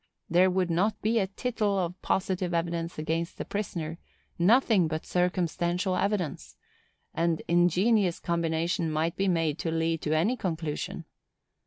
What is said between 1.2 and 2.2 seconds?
tittle of